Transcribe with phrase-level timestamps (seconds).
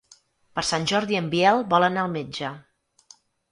[0.59, 2.53] Per Sant Jordi en Biel vol anar al metge.